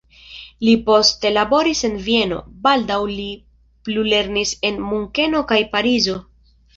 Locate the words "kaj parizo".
5.53-6.17